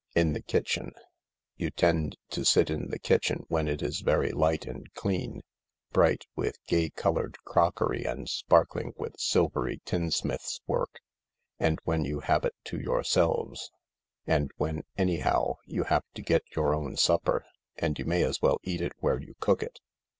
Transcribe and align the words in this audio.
In 0.15 0.33
the 0.33 0.41
kitchen. 0.41 0.93
You 1.57 1.69
tend 1.69 2.17
to 2.31 2.43
sit 2.43 2.71
in 2.71 2.89
the 2.89 2.97
kitchen 2.97 3.45
when 3.49 3.67
it 3.67 3.83
is 3.83 3.99
very 3.99 4.31
light 4.31 4.65
and 4.65 4.91
clean 4.95 5.43
bright 5.91 6.25
with 6.35 6.55
gay 6.65 6.89
coloured 6.89 7.37
crockery 7.45 8.03
and 8.05 8.27
sparkling 8.27 8.93
with 8.97 9.19
silvery 9.19 9.79
tinsmith's 9.85 10.59
work; 10.65 11.01
and 11.59 11.77
when 11.83 12.03
you 12.03 12.21
have 12.21 12.43
it 12.45 12.55
to 12.63 12.79
yourselves; 12.79 13.69
and 14.25 14.49
THE 14.49 14.53
LARK 14.57 14.57
45 14.57 14.57
when, 14.57 14.83
anyhow, 15.07 15.57
you 15.67 15.83
have 15.83 16.05
to 16.15 16.23
get 16.23 16.55
your 16.55 16.73
own 16.73 16.97
supper, 16.97 17.45
and 17.77 17.99
you 17.99 18.05
may 18.05 18.23
as 18.23 18.41
well 18.41 18.57
eat 18.63 18.81
it 18.81 18.93
where 19.01 19.21
you 19.21 19.35
cook 19.39 19.61
it. 19.61 19.77